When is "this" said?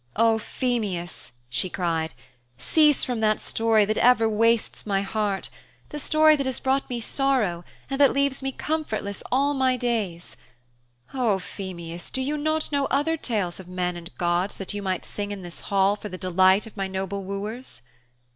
15.43-15.59